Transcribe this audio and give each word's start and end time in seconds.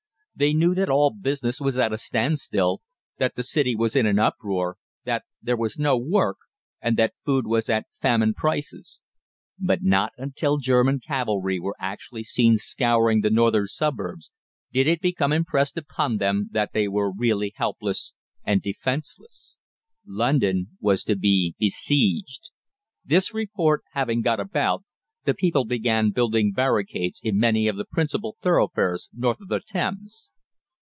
They 0.33 0.53
knew 0.53 0.73
that 0.73 0.89
all 0.89 1.11
business 1.13 1.61
was 1.61 1.77
at 1.77 1.93
a 1.93 1.99
standstill, 1.99 2.81
that 3.19 3.35
the 3.35 3.43
City 3.43 3.75
was 3.75 3.95
in 3.95 4.07
an 4.07 4.17
uproar, 4.17 4.77
that 5.05 5.23
there 5.39 5.57
was 5.57 5.77
no 5.77 5.99
work, 5.99 6.37
and 6.81 6.97
that 6.97 7.13
food 7.23 7.45
was 7.45 7.69
at 7.69 7.85
famine 8.01 8.33
prices. 8.33 9.01
But 9.59 9.83
not 9.83 10.13
until 10.17 10.57
German 10.57 10.99
cavalry 10.99 11.59
were 11.59 11.75
actually 11.79 12.23
seen 12.23 12.57
scouring 12.57 13.21
the 13.21 13.29
northern 13.29 13.67
suburbs 13.67 14.31
did 14.71 14.87
it 14.87 14.99
become 14.99 15.31
impressed 15.31 15.77
upon 15.77 16.17
them 16.17 16.47
that 16.53 16.73
they 16.73 16.87
were 16.87 17.13
really 17.15 17.53
helpless 17.55 18.15
and 18.43 18.63
defenceless. 18.63 19.59
London 20.07 20.69
was 20.79 21.03
to 21.03 21.15
be 21.15 21.53
besieged! 21.59 22.49
This 23.05 23.31
report 23.31 23.83
having 23.91 24.23
got 24.23 24.39
about, 24.39 24.83
the 25.23 25.35
people 25.35 25.65
began 25.65 26.09
building 26.09 26.51
barricades 26.51 27.21
in 27.23 27.37
many 27.37 27.67
of 27.67 27.77
the 27.77 27.85
principal 27.85 28.35
thoroughfares 28.41 29.07
north 29.13 29.39
of 29.39 29.49
the 29.49 29.59
Thames. 29.63 30.31